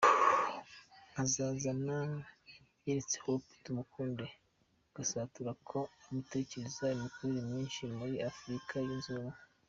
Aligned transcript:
Nkosazana 1.09 1.97
yeretse 2.85 3.15
Hope 3.25 3.47
Tumukunde 3.63 4.25
Gasatura, 4.95 5.51
ko 5.67 5.79
amutezeho 6.05 6.85
imikorere 6.97 7.39
myiza 7.49 7.85
muri 7.99 8.15
Afurika 8.29 8.73
yunze 8.85 9.07
Ubumwe. 9.13 9.37